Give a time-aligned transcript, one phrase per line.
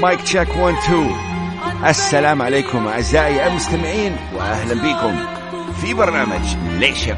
[0.00, 1.10] mic check 1 2
[1.86, 5.16] السلام عليكم أعزائي المستمعين واهلا بكم
[5.80, 7.16] في برنامج ليش يا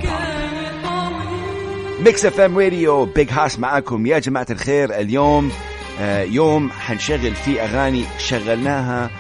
[2.00, 4.94] Mix FM Radio Big Hass معاكم يا جماعة الخير.
[5.00, 5.52] اليوم
[6.00, 9.10] آه، يوم حنشغل فيه أغاني شغلناها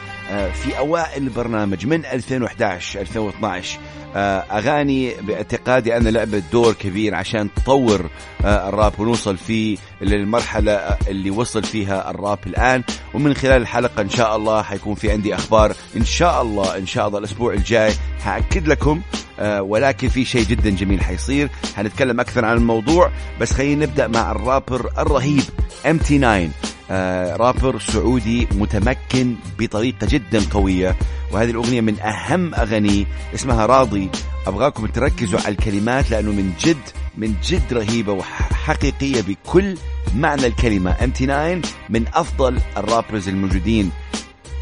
[0.52, 3.78] في أوائل البرنامج من 2011 2012
[4.16, 8.10] آه، أغاني باعتقادي أنا لعبت دور كبير عشان تطور
[8.44, 10.72] آه، الراب ونوصل فيه للمرحلة
[11.08, 12.82] اللي وصل فيها الراب الآن.
[13.14, 17.08] ومن خلال الحلقة إن شاء الله حيكون في عندي أخبار إن شاء الله إن شاء
[17.08, 17.92] الله الأسبوع الجاي
[18.24, 19.00] حأكد لكم
[19.40, 21.48] آه، ولكن في شيء جدا جميل حيصير.
[21.76, 25.42] حنتكلم أكثر عن الموضوع بس خلينا نبدأ مع الرابر الرهيب
[25.86, 26.48] MT9
[26.90, 30.96] آه، رابر سعودي متمكن بطريقة جدا قوية.
[31.32, 33.04] وهذه الأغنية من أهم أغانيه
[33.34, 34.10] اسمها راضي.
[34.46, 36.82] أبغاكم تركزوا على الكلمات لأنه من جد
[37.16, 39.76] من جد رهيبة وحقيقية بكل
[40.16, 40.96] معنى الكلمة.
[41.04, 43.90] MT9 من أفضل ال rappers الموجودين.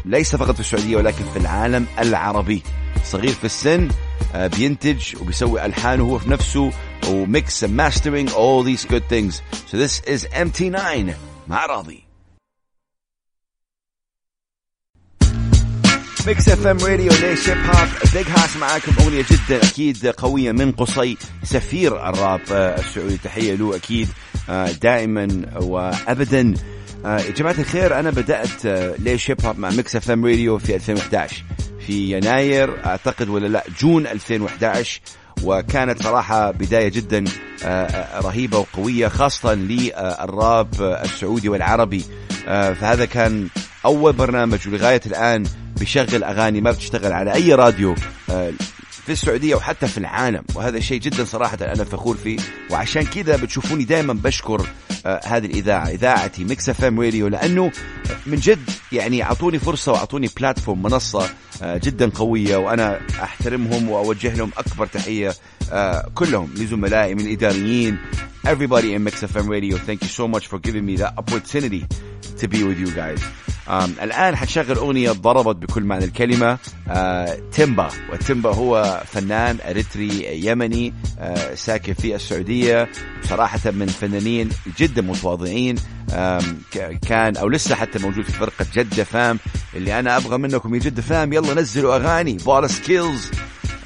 [0.05, 2.63] ليس فقط في السعودية ولكن في العالم العربي.
[3.03, 3.89] صغير في السن
[4.35, 6.71] آه، بينتج وبيسوي ألحانه هو في نفسه
[7.09, 9.41] و mix mastering all these good things.
[9.71, 11.13] So this is MT9
[11.47, 12.04] مع راضي.
[16.27, 18.91] Mix FM Radio ليش Hip Hop Big Hass معاكم.
[18.99, 21.17] أغنية جدا أكيد قوية من قصي.
[21.43, 23.17] سفير الراب السعودي.
[23.17, 24.07] تحية له أكيد
[24.49, 26.53] آه، دائما وابدا.
[27.05, 28.65] آه، يا جماعة الخير أنا بدأت
[28.99, 31.43] ليش Hip Hop مع Mix FM Radio في 2011
[31.87, 35.01] في يناير أعتقد ولا لا June 2011
[35.43, 37.23] وكانت صراحة بداية جدا
[37.63, 42.03] آه، رهيبة وقوية خاصة للراب السعودي والعربي.
[42.45, 43.47] فهذا كان
[43.85, 44.67] أول برنامج.
[44.67, 45.43] ولغاية الآن
[45.79, 47.95] بيشغل أغاني ما بتشتغل على أي راديو
[48.29, 48.53] آه،
[49.05, 50.43] في السعودية وحتى في العالم.
[50.55, 52.37] وهذا شيء جدا صراحة أنا فخور فيه.
[52.71, 54.67] وعشان كذا بتشوفوني دائما بشكر
[55.05, 57.71] آه، هذه الإذاعة إذاعتي Mix FM Radio لأنه
[58.25, 61.29] من جد يعني أعطوني فرصة وأعطوني platform منصة
[61.63, 62.57] آه، جدا قوية.
[62.57, 65.33] وأنا أحترمهم وأوجه لهم أكبر تحية
[66.15, 67.97] كلهم لزملائي من الإداريين
[68.45, 69.77] everybody in Mix FM Radio.
[69.77, 71.85] Thank you so much for giving me that opportunity.
[72.37, 73.21] To be with you guys.
[73.67, 76.57] Um, الآن حتشغل أغنية ضربت بكل معنى الكلمة.
[76.89, 77.89] آه، تيمبا.
[78.13, 82.89] وتيمبا هو فنان أريتري يمني آه، ساكن في السعودية.
[83.23, 85.75] صراحة من فنانين جدا متواضعين.
[87.07, 89.39] كان أو لسه حتى موجود في فرقة جدة Fam.
[89.75, 92.33] اللي أنا أبغى منكم يا جدة Fam يلا نزلوا أغاني.
[92.33, 93.31] بولا Skillz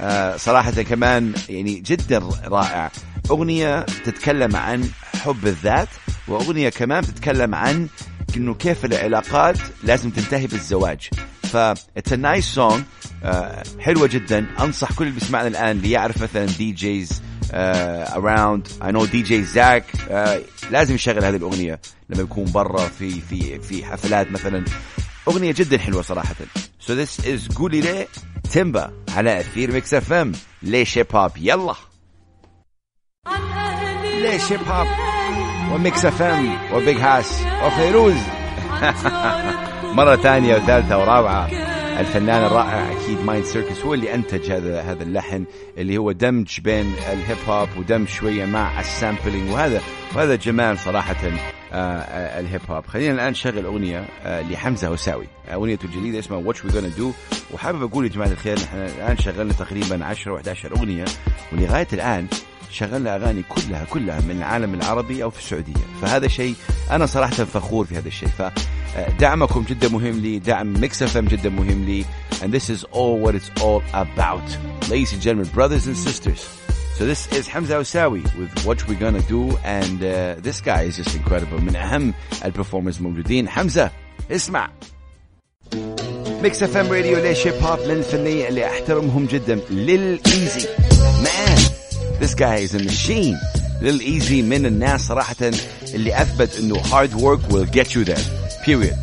[0.02, 2.92] آه، صراحة كمان يعني جدا رائع.
[3.31, 4.90] أغنية تتكلم عن
[5.24, 5.88] حب الذات
[6.28, 7.88] وأغنية كمان تتكلم عن
[8.38, 11.10] إنه كيف العلاقات لازم تنتهي بالزواج.
[11.44, 11.58] ف
[12.10, 12.82] nice song
[13.24, 14.46] آه، حلوة جدا.
[14.60, 17.22] أنصح كل اللي بيسمعنا الآن اللي يعرف مثلا DJs
[18.14, 18.84] around.
[18.84, 19.86] I know DJ زاك
[20.72, 21.80] لازم يشغل هذه الأغنية
[22.10, 24.66] لما يكون برا في في في حفلات مثلا.
[25.28, 26.36] أغنية جدا حلوة صراحة.
[26.88, 28.08] So this is قولي ليه
[28.52, 30.32] تيمبا على أثير Mix FM
[30.64, 31.76] ليش هيب هوب يلا.
[34.22, 35.09] ليش هيب هوب
[35.74, 38.16] و Mix FM و Big Hass وفيروز
[39.97, 41.50] مرة ثانية وثالثة ورابعة.
[42.00, 45.46] الفنان الرائع أكيد Mind Circus هو اللي أنتج هذا هذا اللحن
[45.78, 49.52] اللي هو دمج بين الهيب هوب ودمج شوية مع ال sampling.
[49.52, 49.81] وهذا
[50.16, 51.16] وهذا جمال صراحة
[51.74, 52.86] آه، آه، الهيب هوب.
[52.86, 57.12] خلينا الآن نشغل أغنية آه، لحمزة هوساوي اغنيته الجديدة اسمها Watch We Do
[57.53, 61.06] وحابب أقول يا جماعة الخير نحن الآن شغلنا تقريبا 10 و11 أغنية.
[61.53, 62.28] ولغاية الآن
[62.72, 65.85] شغلنا أغاني كلها كلها من العالم العربي أو في السعودية.
[66.02, 66.56] فهذا شيء
[66.91, 68.30] أنا صراحة فخور في هذا الشيء.
[68.30, 72.06] فدعمكم جدا مهم لي دعم Mix FM جدا مهم لي.
[72.41, 74.47] And this is all what it's all about.
[74.90, 76.41] Ladies and gentlemen brothers and sisters.
[76.97, 79.41] So this is Hamza Hawsawi with What We Gonna Do.
[79.80, 81.59] And uh, this guy is just incredible.
[81.62, 82.13] من أهم
[82.46, 83.50] ال performers موجودين.
[83.50, 83.91] حمزة
[84.31, 84.69] اسمع.
[86.44, 89.56] Mix FM Radio ليش هيب هوب للفنية اللي أحترمهم جدا.
[89.70, 90.68] Lil Easy
[91.24, 91.79] man
[92.19, 93.38] This guy is a machine.
[93.81, 95.35] Lil Easy من الناس صراحة
[95.94, 98.24] اللي أثبت إنه hard work will get you there.
[98.66, 98.96] Period.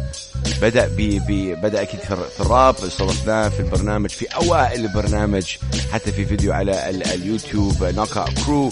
[0.63, 5.45] بدأ بي بي بدأ أكيد في, الر- في الراب استضفناه في البرنامج في أوائل البرنامج
[5.93, 8.71] حتى في فيديو على ال- اليوتيوب Knockout Crew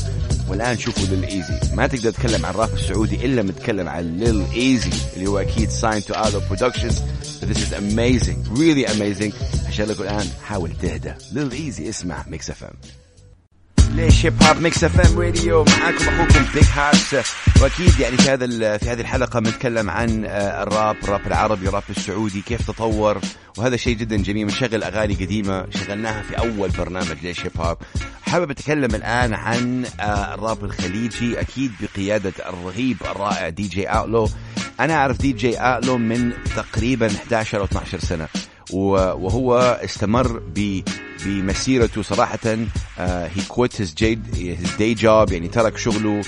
[0.49, 4.91] والآن شوفوا Lil Easy ما تقدر تتكلم عن الراب السعودي إلا متكلم عن Lil Easy
[5.17, 6.97] اللي هو أكيد Outlaw Productions.
[7.41, 9.33] So this is amazing really amazing.
[9.69, 11.13] عشان لكم الآن حاول تهدى.
[11.33, 12.71] Lil Easy اسمع Mix FM
[13.93, 17.27] ليش هيب هوب Mix FM Radio معاكم أخوكم بيج هارت
[17.63, 22.41] وأكيد يعني في هذا في هذه الحلقة بنتكلم عن آه، الراب الراب العربي الراب السعودي
[22.41, 23.19] كيف تطور.
[23.59, 27.77] وهذا شيء جدا جميل بنشغل أغاني قديمة شغلناها في أول برنامج ليش هيب هوب
[28.27, 34.29] حابب أتكلم الآن عن آه، الراب الخليجي أكيد بقيادة الرهيب الرائع DJ Outlaw
[34.81, 38.29] أنا أعرف DJ Outlaw من تقريبا 11 أو 12 سنة.
[38.73, 40.81] وهو استمر ب
[41.25, 42.57] بمسيرته صراحة.
[42.99, 43.95] he quit his
[44.35, 46.23] his day job يعني ترك شغله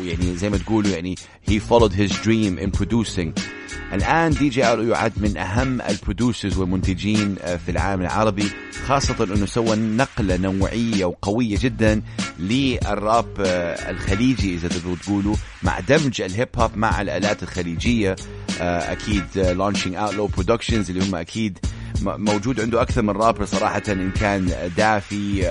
[0.00, 1.14] ويعني زي ما تقولوا يعني
[1.50, 3.55] he followed his dream in producing.
[3.92, 8.50] الآن DJ Outlaw يعد من أهم ال producers والمنتجين آه، في العالم العربي
[8.86, 12.02] خاصة أنه سوى نقلة نوعية وقوية جدا
[12.38, 18.16] للراب آه، الخليجي إذا تقدروا تقولوا مع دمج الهيب هوب مع الآلات الخليجية
[18.60, 21.58] آه، أكيد launching Outlaw Productions اللي هم أكيد
[22.02, 25.48] موجود عنده أكثر من رابر صراحة إن كان دافي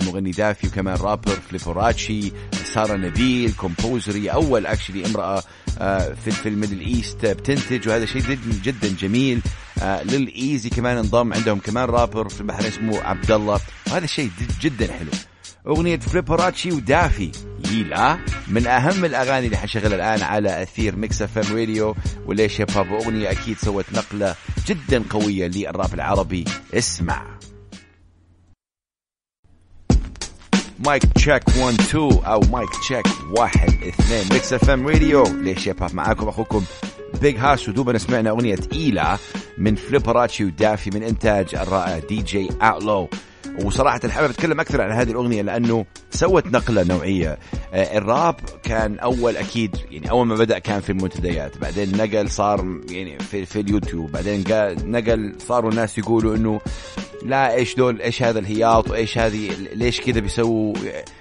[0.00, 2.32] المغني دافي وكمان rapper Flipperachi
[2.64, 5.42] سارة نبيل composer وأول actually امرأة
[5.78, 9.40] آه، في في ال Middle East بتنتج وهذا شيء جدا جدا جميل.
[9.82, 13.60] آه، Lil Easy كمان انضم عندهم كمان رابر في البحرين اسمه عبد الله
[13.90, 14.30] وهذا شيء
[14.60, 15.10] جدا حلو.
[15.66, 17.51] أغنية Flipperachi ودافي.
[17.72, 21.94] يلا من أهم الأغاني اللي حنشغلها الآن على أثير Mix FM Radio
[22.26, 24.34] وليش هيب هوب أغنية أكيد سوت نقلة
[24.66, 26.44] جدا قوية للراب العربي.
[26.74, 27.22] اسمع.
[30.86, 33.06] mic check 1 2 أو mic check
[33.38, 35.24] 1 2 Mix FM Radio.
[35.24, 36.64] ليش هيب هوب معاكم أخوكم
[37.20, 39.18] Big Hass ودوبنا سمعنا أغنية تقيلة
[39.58, 43.08] من Flipperachi ودافي من إنتاج الرائع DJ Outlaw
[43.64, 47.38] وصراحة حابب أتكلم أكثر عن هذه الأغنية لأنه سوت نقلة نوعية.
[47.74, 52.80] آه، الراب كان أول أكيد يعني أول ما بدأ كان في المنتديات بعدين نقل صار
[52.90, 54.44] يعني في, في اليوتيوب بعدين
[54.84, 56.60] نقل صاروا الناس يقولوا أنه
[57.22, 60.74] لا إيش دول إيش هذا الهياط وإيش هذه ليش كذا بيسووا؟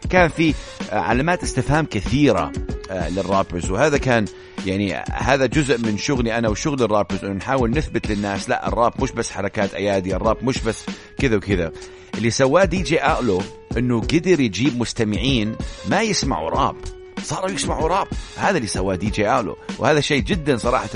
[0.09, 0.53] كان في
[0.91, 2.51] علامات استفهام كثيرة
[2.91, 4.25] آه، لل rappers وهذا كان
[4.65, 9.03] يعني هذا جزء من شغلي أنا وشغل ال rappers انه نحاول نثبت للناس لا الراب
[9.03, 10.85] مش بس حركات أيادي الراب مش بس
[11.17, 11.71] كذا وكذا.
[12.17, 13.41] اللي سواه DJ Outlaw
[13.77, 15.55] إنه قدر يجيب مستمعين
[15.89, 16.75] ما يسمعوا راب
[17.23, 18.07] صاروا يسمعوا راب.
[18.37, 20.89] هذا اللي سواه DJ Outlaw وهذا شيء جدا صراحة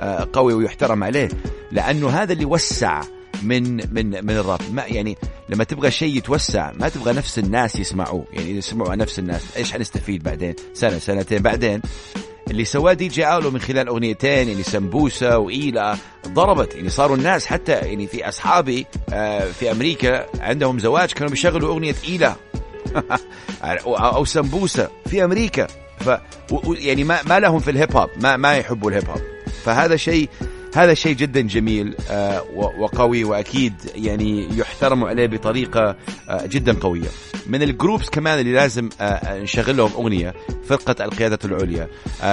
[0.00, 1.28] آه، قوي ويحترم عليه
[1.72, 3.02] لأنه هذا اللي وسع
[3.42, 4.60] من من من الراب.
[4.72, 5.16] ما يعني
[5.48, 8.24] لما تبغى شيء يتوسع ما تبغى نفس الناس يسمعوه.
[8.32, 11.82] يعني إذا سمعوا نفس الناس إيش حنستفيد بعدين؟ سنة سنتين بعدين.
[12.50, 15.96] اللي سواه دي جي آلو من خلال أغنيتين يعني سمبوسة وإيلا
[16.28, 21.72] ضربت يعني صاروا الناس حتى يعني في أصحابي آه، في أمريكا عندهم زواج كانوا بيشغلوا
[21.72, 22.34] أغنية إيلا.
[23.86, 25.66] أو سمبوسة في أمريكا.
[26.00, 26.10] ف
[26.68, 29.20] يعني ما ما لهم في ال hip hop ما ما يحبوا ال hip hop.
[29.64, 30.28] فهذا شيء
[30.74, 35.96] هذا شيء جدا جميل آه، وقوي وأكيد يعني يحترم عليه بطريقة
[36.28, 37.08] آه، جدا قوية.
[37.46, 40.34] من ال groups كمان اللي لازم آه، نشغل لهم أغنية
[40.64, 41.88] فرقة القيادة العليا.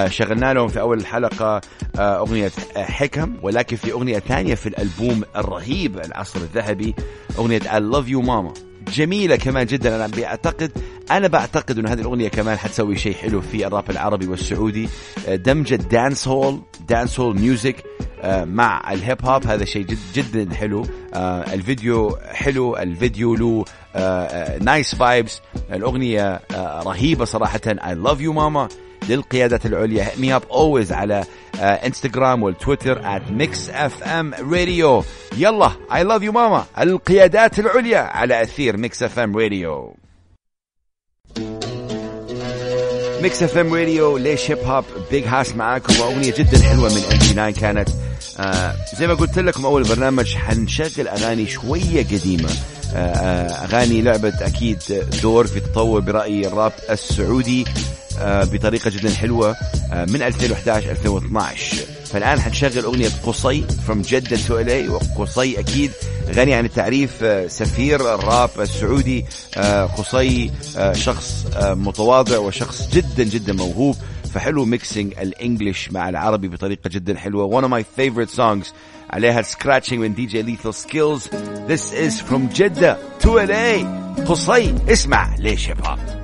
[0.08, 1.60] شغلنا لهم في أول الحلقة
[1.98, 6.94] أغنية حكم ولكن في أغنية ثانية في الألبوم الرهيب العصر الذهبي
[7.38, 8.60] أغنية I love you mama.
[8.92, 9.96] جميلة كمان جدا.
[9.96, 10.72] أنا بعتقد
[11.10, 14.88] أنا بعتقد إنه هذه الأغنية كمان حتسوي شيء حلو في الراب العربي والسعودي.
[15.28, 17.84] دمج ال dancehall dancehall music
[18.24, 19.46] مع ال hip hop.
[19.46, 20.86] هذا شيء جد جدا حلو.
[21.14, 23.64] آه، الفيديو حلو الفيديو له
[24.60, 25.40] Nice vibes
[25.72, 27.60] الأغنية آه، رهيبة صراحة.
[27.66, 28.68] I love you mama
[29.08, 30.04] للقيادة العليا.
[30.04, 31.24] Hit me up always على
[31.60, 35.04] انستغرام وال Twitter at mix fm radio.
[35.36, 40.00] يلا I love you mama القيادات العليا على أثير mix fm radio.
[43.22, 46.00] Mix FM Radio ليش hip hop Big Hass معاكم.
[46.00, 47.88] وأغنية جدا حلوة من MB 9 كانت.
[48.40, 52.50] آه زي ما قلت لكم أول برنامج حنشغل أغاني شوية قديمة.
[52.94, 54.78] آه آه أغاني لعبت أكيد
[55.22, 57.64] دور في تطور برايي الراب السعودي
[58.20, 59.56] آه، بطريقة جدا حلوة
[59.92, 65.90] آه، من 2011 2012 فالآن حنشغل أغنية قصي from جدة to LA وقصي أكيد
[66.34, 69.24] غني عن التعريف آه، سفير الراب السعودي
[69.98, 70.50] قصي
[70.92, 73.96] شخص متواضع وشخص جدا جدا موهوب.
[74.34, 77.60] فحلو mixing ال English مع العربي بطريقة جدا حلوة.
[77.60, 78.72] One of my favorite songs.
[79.10, 81.28] عليها scratching من DJ Lethal Skillz.
[81.68, 83.86] This is from Jeddah to LA
[84.28, 86.19] قصي اسمع ليش hip hop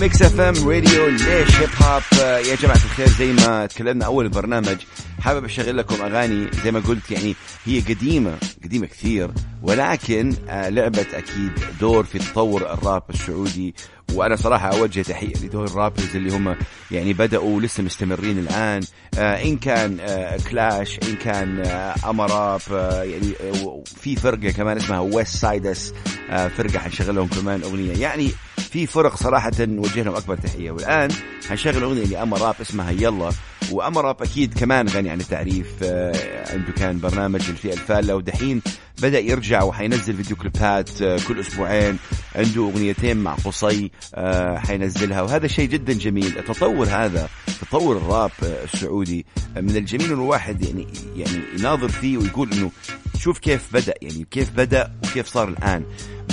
[0.00, 4.76] Mix FM Radio ليش hip hop يا جماعة الخير زي ما تكلمنا أول البرنامج
[5.20, 6.50] حابب أشغل لكم أغاني.
[6.64, 7.34] زي ما قلت يعني
[7.64, 9.30] هي قديمة قديمة كثير
[9.62, 13.74] ولكن آه، لعبت أكيد دور في تطور الراب السعودي.
[14.12, 16.56] وأنا صراحة أوجه تحية لدول ال rappers اللي هم
[16.90, 18.82] يعني بدأوا لسه مستمرين الآن.
[19.18, 24.16] آه إن كان آه كلاش إن كان آه I'm a Rap آه يعني آه في
[24.16, 25.94] فرقة كمان اسمها Westsides
[26.30, 27.92] آه فرقة حنشغل لهم كمان أغنية.
[27.96, 28.30] يعني
[28.72, 30.70] في فرق صراحة نوجه لهم أكبر تحية.
[30.70, 31.10] والآن
[31.48, 33.30] حنشغل أغنية ل I'm a Rap اسمها يلا.
[33.70, 38.16] و I'm a Rap أكيد كمان غني عن التعريف آه، عنده كان برنامج الفئة الفالة.
[38.16, 38.62] ودحين
[39.02, 41.98] بدأ يرجع وحينزل فيديو كليبات آه، كل أسبوعين
[42.34, 45.22] عنده أغنيتين مع قصي آه، حينزلها.
[45.22, 46.38] وهذا شيء جدا جميل.
[46.38, 47.28] التطور هذا
[47.60, 52.70] تطور الراب السعودي من الجميل إنه الواحد يعني يعني يناظر فيه ويقول إنه
[53.18, 55.84] شوف كيف بدأ يعني كيف بدأ وكيف صار الآن.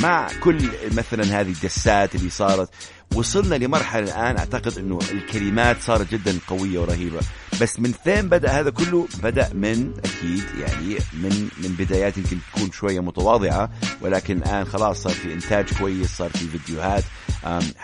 [0.01, 2.69] مع كل مثلا هذه الدسات اللي صارت
[3.15, 7.19] وصلنا لمرحلة الآن أعتقد أنه الكلمات صارت جدا قوية ورهيبة.
[7.61, 12.71] بس من فين بدأ هذا كله؟ بدأ من أكيد يعني من من بدايات يمكن تكون
[12.71, 13.69] شوية متواضعة
[14.01, 17.03] ولكن الآن خلاص صار في إنتاج كويس صار في فيديوهات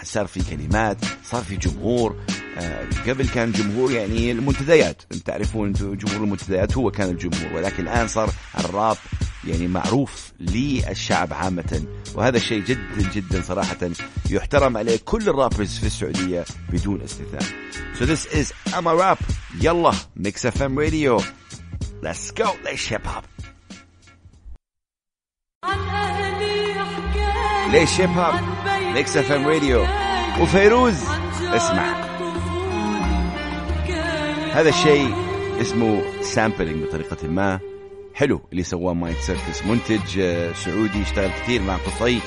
[0.03, 2.15] صار في كلمات صار في جمهور.
[2.57, 5.01] آه، قبل كان جمهور يعني المنتديات.
[5.25, 8.29] تعرفون جمهور المنتديات هو كان الجمهور ولكن الآن صار
[8.59, 8.97] الراب
[9.47, 11.83] يعني معروف للشعب عامة
[12.15, 13.89] وهذا الشيء جدا جدا صراحة
[14.29, 17.43] يحترم عليه كل ال rappers في السعودية بدون استثناء.
[17.99, 19.23] So this is I'm a Rap.
[19.61, 19.93] يلا
[20.45, 21.21] FM Radio
[22.01, 22.49] Let's go.
[22.63, 23.25] ليش hip hop.
[27.71, 28.35] ليش hip hop
[28.93, 29.85] Mix FM Radio
[30.41, 31.03] وفيروز
[31.41, 32.05] اسمع.
[34.53, 35.15] هذا الشيء
[35.61, 37.74] اسمه sampling بطريقة ما.
[38.15, 39.65] حلو اللي سواه Mind Circus.
[39.65, 42.19] منتج آه، سعودي اشتغل كثير مع قصي.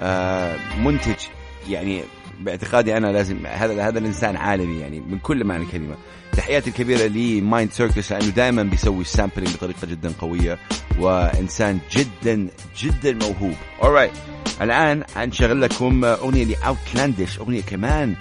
[0.00, 1.26] آه، منتج
[1.68, 2.02] يعني
[2.40, 5.96] باعتقادي أنا لازم هذا هذا الإنسان عالمي يعني من كل معنى الكلمة.
[6.32, 10.58] تحياتي الكبيرة ل Mind Circus لأنه دائما بيسوي sampling بطريقة جدا قوية
[10.98, 13.54] وإنسان جدا جدا موهوب.
[13.80, 14.16] Alright
[14.62, 18.14] الآن حنشغل لكم أغنية ل Outlandish أغنية كمان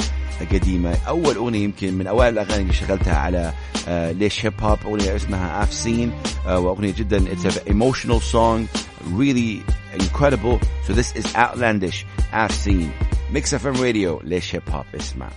[0.46, 0.98] قديمة.
[1.08, 3.54] أول أغنية يمكن من أوائل الأغاني اللي شغلتها على
[3.88, 6.10] آه ليش hip hop أغنية اسمها Seen
[6.48, 7.26] آه وأغنية جدا.
[7.26, 8.68] It's an emotional song.
[9.14, 10.60] Really incredible.
[10.88, 12.06] So this is Outlandish.
[12.50, 12.92] Seen.
[13.34, 14.22] Mix FM Radio.
[14.24, 15.30] ليش hip hop اسمع.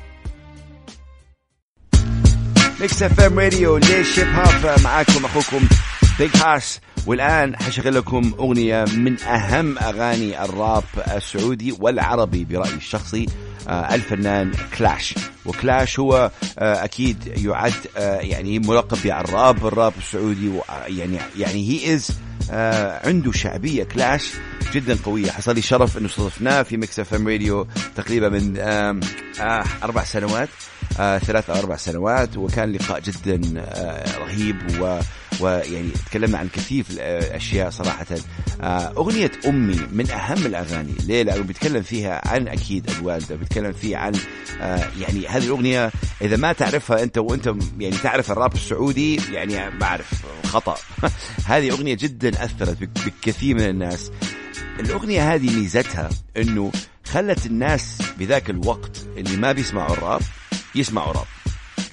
[2.80, 5.68] Mix FM Radio ليش hip hop معاكم أخوكم
[6.18, 10.84] Big Hass والآن حشغل لكم أغنية من أهم أغاني الراب
[11.16, 13.26] السعودي والعربي برأيي الشخصي
[13.68, 15.14] آه، الفنان كلاش
[15.46, 20.50] وكلاش هو آه، أكيد يعد آه، يعني ملقب بعراب الراب السعودي
[20.86, 22.10] يعني يعني he is
[23.04, 24.32] عنده شعبية كلاش
[24.72, 25.30] جدا قوية.
[25.30, 28.58] حصل لي شرف إنه استضفناه في Mix FM Radio تقريبا من
[29.82, 30.48] أربع سنوات
[30.96, 33.64] ثلاث أو أربع سنوات وكان لقاء جدا
[34.18, 35.00] رهيب و
[35.40, 38.06] ويعني تكلمنا عن كثير الأشياء صراحة.
[38.96, 40.94] أغنية أمي من أهم الأغاني.
[41.06, 44.12] ليه لأنه بيتكلم فيها عن أكيد الوالده بيتكلم فيه عن
[45.00, 50.76] يعني هذه الأغنية إذا ما تعرفها أنت وأنت يعني تعرف الراب السعودي يعني بعرف خطأ.
[51.46, 54.10] هذه أغنية جدا أثرت بكثير من الناس.
[54.80, 56.72] الأغنية هذه ميزتها إنه
[57.04, 60.22] خلت الناس بذاك الوقت اللي ما بيسمعوا الراب
[60.74, 61.26] يسمعوا راب.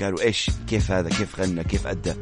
[0.02, 2.14] قالوا إيش؟ كيف هذا؟ كيف غنى؟ كيف أدى؟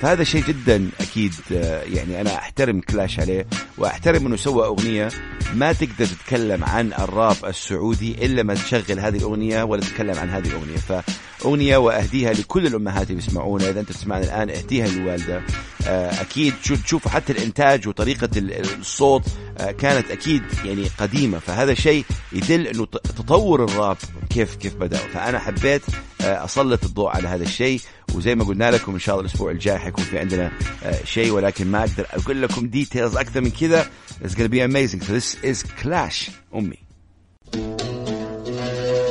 [0.00, 3.46] فهذا شيء جدا أكيد آه، يعني أنا أحترم كلاش عليه
[3.78, 5.08] وأحترم إنه سوى أغنية
[5.54, 10.46] ما تقدر تتكلم عن الراب السعودي إلا ما تشغل هذه الأغنية ولا تتكلم عن هذه
[10.48, 10.76] الأغنية.
[10.76, 15.42] فأغنية وأهديها لكل الأمهات اللي بيسمعونا إذا أنت تسمعنا الآن أهديها للوالدة.
[15.86, 19.22] آه، أكيد تشوفوا حتى الإنتاج وطريقة الصوت
[19.58, 21.38] آه، كانت أكيد يعني قديمة.
[21.38, 23.96] فهذا شيء يدل إنه تطور الراب
[24.30, 25.82] كيف كيف بدا فأنا حبيت
[26.20, 27.80] أسلط الضوء على هذا الشيء
[28.14, 30.52] وزي ما قلنا لكم إن شاء الله الأسبوع الجاي حيكون في عندنا
[30.84, 33.86] آه، شيء ولكن ما أقدر أقول لكم details أكثر من كذا.
[34.24, 35.00] It's gonna be amazing.
[35.00, 36.30] So this is Klash.
[36.54, 36.78] أمي.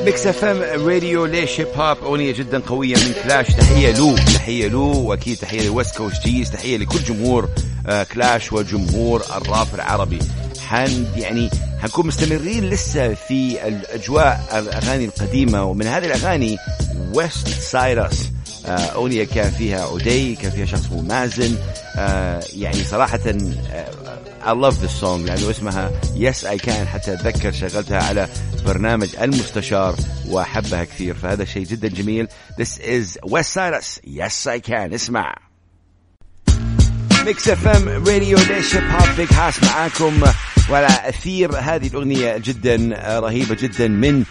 [0.06, 4.16] Mix FM Radio ليش hip hop أغنية جدا قوية من كلاش تحية له.
[4.16, 4.80] تحية له.
[4.80, 6.24] وأكيد تحية ل West Coast.
[6.24, 6.52] Gs.
[6.52, 7.50] تحية لكل جمهور
[8.14, 10.20] كلاش آه، وجمهور الراب العربي.
[10.68, 11.50] حن يعني
[11.82, 16.58] حنكون مستمرين لسه في الأجواء الأغاني القديمة ومن هذه الأغاني
[17.14, 18.32] ويست سايرس
[18.66, 21.58] آه، أغنية كان فيها عدي كان فيها شخص اسمه مازن.
[21.96, 23.90] آه، يعني صراحة آه،
[24.46, 26.72] I love this song لأنه اسمها Yes I Can.
[26.72, 28.28] حتى أتذكر شغلتها على
[28.66, 29.96] برنامج المستشار
[30.28, 32.28] وأحبها كثير فهذا شيء جدا جميل.
[32.62, 34.94] This is West Cyrus Yes I Can.
[34.94, 35.36] اسمع.
[37.26, 40.24] Mix FM Radio ليش هيب هوب Big Hass معاكم.
[40.72, 41.56] وعلى أثير.
[41.56, 44.24] هذه الأغنية جدا آه، رهيبة جدا من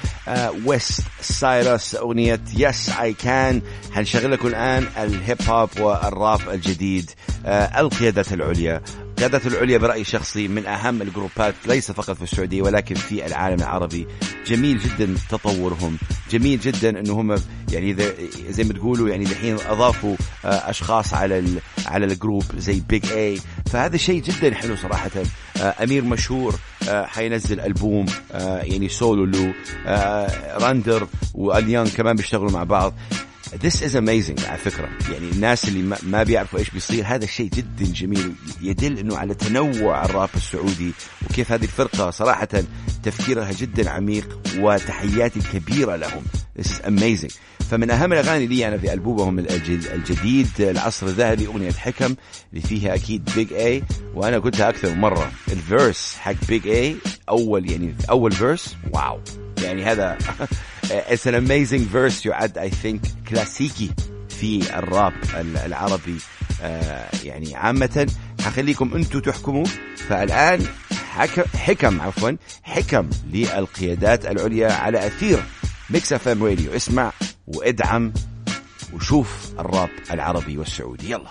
[0.64, 3.62] ويست آه، سايرس أغنية يس اي كان
[3.92, 7.10] حنشغل لكم الآن الهيب هوب والراب الجديد
[7.46, 8.82] آه، القيادات العليا.
[9.18, 14.06] قيادات العليا برأيي الشخصي من أهم الجروبات ليس فقط في السعودية ولكن في العالم العربي.
[14.46, 15.98] جميل جدا تطورهم.
[16.30, 17.36] جميل جدا أنه هم
[17.72, 17.96] يعني
[18.50, 21.44] زي ما تقولوا يعني دحين أضافوا أشخاص على
[21.86, 25.10] على الجروب زي Big A فهذا شيء جدا حلو صراحة.
[25.56, 26.54] أمير مش مشهور
[26.88, 29.54] آه، حينزل ألبوم آه، يعني سولو له
[30.58, 32.94] راندر واليان كمان بيشتغلوا مع بعض.
[33.46, 34.88] This is amazing على فكرة.
[35.12, 38.32] يعني الناس اللي ما بيعرفوا إيش بيصير هذا الشيء جدا جميل.
[38.60, 40.92] يدل إنه على تنوع الراب السعودي
[41.30, 42.48] وكيف هذه الفرقة صراحة
[43.02, 46.22] تفكيرها جدا عميق وتحياتي الكبيرة لهم.
[46.58, 47.32] This is amazing.
[47.70, 52.14] فمن أهم الأغاني لي أنا في ألبومهم الجديد العصر الذهبي أغنية حكم
[52.52, 53.82] اللي فيها أكيد Big A
[54.14, 55.32] وأنا قلتها أكثر من مرة.
[55.52, 56.96] ال verse حق Big A
[57.28, 58.76] أول يعني أول verse.
[58.92, 59.20] Wow.
[59.62, 60.18] يعني هذا
[60.88, 63.90] it's an amazing verse يعد I think كلاسيكي
[64.28, 65.12] في الراب
[65.66, 66.18] العربي.
[67.24, 68.06] يعني عامة
[68.40, 69.64] حخليكم أنتم تحكموا.
[70.08, 70.66] فالآن
[71.56, 72.30] حكم عفوا
[72.62, 75.42] حكم للقيادات العليا على أثير
[75.90, 77.12] Mix FM Radio اسمع
[77.46, 78.12] وادعم
[78.92, 81.10] وشوف الراب العربي والسعودي.
[81.10, 81.30] يلا.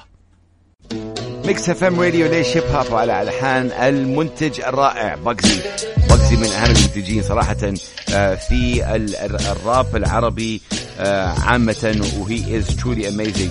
[1.46, 5.62] Mix FM Radio ليش هيب هوب على ألحان المنتج الرائع باكزي
[6.16, 7.74] باكزي من أهم المنتجين صراحة
[8.14, 8.86] آه، في
[9.52, 10.62] الراب العربي
[11.00, 13.50] آه، عامة و he is truly amazing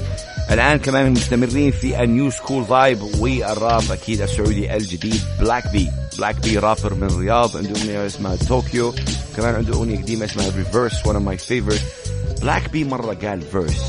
[0.50, 6.36] الآن كمان مستمرين في ال new school vibe والراب أكيد السعودي الجديد Black B Black
[6.36, 8.94] B rapper من الرياض عنده أغنية اسمها طوكيو
[9.36, 12.10] كمان عنده أغنية قديمة اسمها Reverse one of my favorite.
[12.42, 13.82] Black B مرة قال verse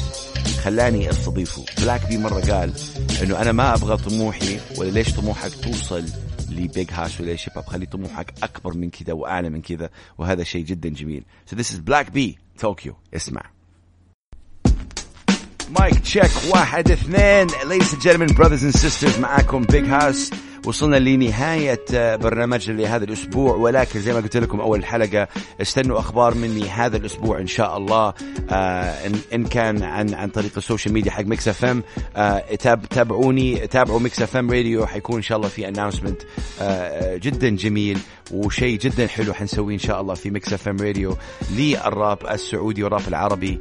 [0.63, 1.65] خلاني أستضيفه.
[1.81, 2.71] Black B مرة قال
[3.23, 6.05] إنه أنا ما أبغى طموحي ولا ليش طموحك توصل
[6.55, 10.43] ل Big Hass ولا شيب اب خلي طموحك أكبر من كذا وأعلى من كذا وهذا
[10.43, 11.23] شيء جدا جميل.
[11.45, 12.37] So this is Black B.
[12.65, 13.41] Tokyo اسمع.
[15.79, 17.49] Mic check واحد اثنين.
[17.49, 20.31] Ladies and gentlemen brothers and sisters معاكم Big Hass
[20.65, 25.27] وصلنا لنهاية برنامجنا لهذا الأسبوع ولكن زي ما قلت لكم أول حلقة
[25.61, 28.13] استنوا أخبار مني هذا الأسبوع إن شاء الله
[28.49, 31.83] آه إن كان عن عن طريق ال social media حق Mix FM
[32.89, 36.21] تابعوني تابعوا Mix FM Radio حيكون إن شاء الله في announcement
[36.61, 37.99] آه جدا جميل
[38.31, 41.17] وشيء جدا حلو حنسويه إن شاء الله في Mix FM Radio
[41.55, 43.59] للراب السعودي والراب العربي.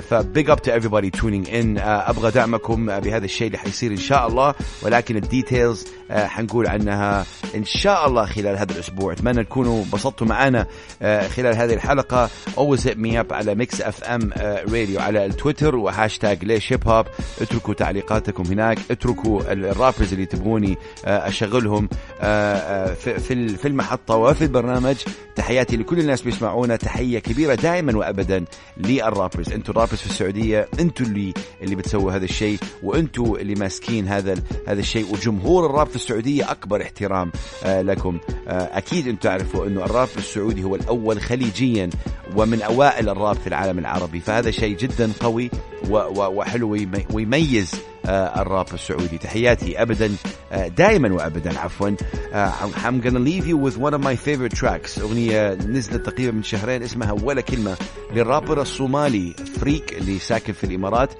[0.00, 1.78] ف big up to everybody tuning in.
[1.80, 6.66] آه أبغى دعمكم بهذا الشيء اللي حيصير إن شاء الله ولكن ال details آه حنقول
[6.66, 9.12] عنها إن شاء الله خلال هذا الأسبوع.
[9.12, 10.66] أتمنى تكونوا انبسطتوا معنا
[11.02, 12.30] آه خلال هذه الحلقة.
[12.56, 14.30] Always hit me up على Mix FM
[14.72, 17.06] Radio على التويتر وهاشتاج ليش هيب هوب
[17.40, 21.88] اتركوا تعليقاتكم هناك اتركوا ال rappers اللي تبغوني آه أشغلهم
[22.20, 24.96] آه في في المحطة وفي البرنامج.
[25.36, 26.76] تحياتي لكل الناس بيسمعونا.
[26.76, 28.44] تحية كبيرة دائما وأبدا
[28.76, 33.54] لل rappers أنتوا ال rappers في السعودية أنتوا اللي اللي بتسووا هذا الشيء وانتوا اللي
[33.54, 34.34] ماسكين هذا
[34.68, 35.12] هذا الشيء.
[35.12, 37.32] وجمهور الراب في السعودية أكبر احترام
[37.64, 38.18] آه لكم.
[38.48, 41.90] آه أكيد أنتوا تعرفوا أنه الراب السعودي هو الأول خليجيا
[42.36, 44.20] ومن أوائل الراب في العالم العربي.
[44.20, 45.50] فهذا شيء جدا قوي
[45.90, 46.76] وحلو
[47.12, 47.70] ويميز
[48.08, 49.18] الراب السعودي.
[49.18, 50.12] تحياتي ابدا
[50.52, 51.90] آه دائما وابدا عفوا.
[52.32, 52.52] آه
[52.84, 54.98] I'm gonna leave you with one of my favorite tracks.
[55.00, 57.76] أغنية نزلت تقريبا من شهرين اسمها ولا كلمة
[58.14, 61.10] للرابر الصومالي Freek اللي ساكن في الإمارات.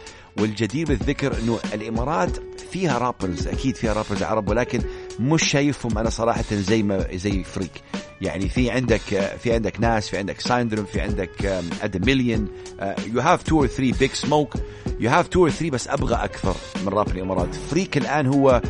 [0.40, 2.31] والجدير بالذكر إنه الإمارات
[2.70, 4.81] فيها rappers أكيد فيها rappers عرب ولكن
[5.20, 7.83] مش شايفهم أنا صراحة زي ما زي Freek
[8.20, 9.00] يعني في عندك
[9.42, 11.46] في عندك ناس في عندك Syndrome في عندك
[11.83, 12.48] اد مليون
[13.12, 14.54] you have two or three بيج سموك
[15.01, 17.54] you have two or three بس أبغى أكثر من راب الإمارات.
[17.55, 18.62] Freek الآن هو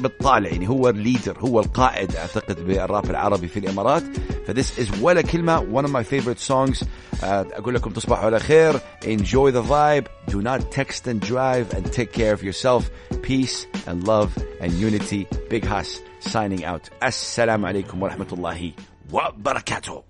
[0.00, 4.02] بالطالع يعني هو ال leader هو القائد أعتقد بالراب العربي في الإمارات.
[4.49, 6.85] فذس از ولا كلمه one of my favorite songs
[7.23, 12.11] اقول لكم تصبحوا على خير enjoy the vibe do not text and drive and take
[12.13, 12.89] care of yourself
[13.21, 14.31] peace and love
[14.61, 18.71] and unity big Hass signing out السلام عليكم ورحمه الله
[19.11, 20.08] وبركاته